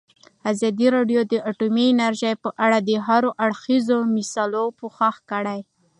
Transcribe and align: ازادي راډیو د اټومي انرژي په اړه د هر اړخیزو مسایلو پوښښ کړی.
ازادي 0.51 0.87
راډیو 0.95 1.21
د 1.31 1.33
اټومي 1.49 1.85
انرژي 1.93 2.33
په 2.43 2.49
اړه 2.65 2.77
د 2.89 2.91
هر 3.07 3.23
اړخیزو 3.45 3.97
مسایلو 4.15 4.63
پوښښ 4.79 5.15
کړی. 5.31 5.59